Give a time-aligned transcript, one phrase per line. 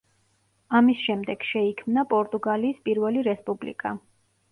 [0.77, 3.93] ამის შემდეგ შეიქმნა პორტუგალიის პირველი რესპუბლიკა.